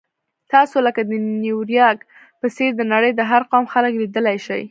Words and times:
تاسو 0.53 0.77
لکه 0.87 1.01
د 1.09 1.11
نیویارک 1.43 2.01
په 2.39 2.47
څېر 2.55 2.71
د 2.75 2.81
نړۍ 2.93 3.11
د 3.15 3.21
هر 3.31 3.41
قوم 3.51 3.65
خلک 3.73 3.93
لیدلی 4.01 4.37
شئ. 4.45 4.59